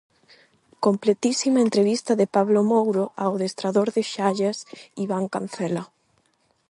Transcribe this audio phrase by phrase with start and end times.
[0.85, 4.57] Completísima entrevista de Pablo Mouro ao adestrador do Xallas
[5.03, 5.83] Iván Cancela.